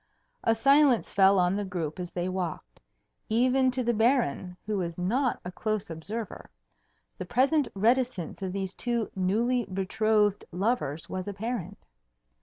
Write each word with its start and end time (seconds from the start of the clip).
A 0.43 0.55
silence 0.55 1.13
fell 1.13 1.37
on 1.37 1.55
the 1.55 1.63
group 1.63 1.99
as 1.99 2.11
they 2.11 2.27
walked. 2.27 2.79
Even 3.29 3.69
to 3.69 3.83
the 3.83 3.93
Baron, 3.93 4.57
who 4.65 4.79
was 4.79 4.97
not 4.97 5.39
a 5.45 5.51
close 5.51 5.91
observer, 5.91 6.49
the 7.19 7.25
present 7.25 7.67
reticence 7.75 8.41
of 8.41 8.51
these 8.51 8.73
two 8.73 9.11
newly 9.15 9.63
betrothed 9.65 10.43
lovers 10.51 11.07
was 11.07 11.27
apparent. 11.27 11.85